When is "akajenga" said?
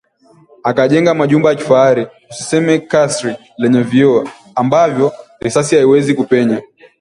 0.63-1.13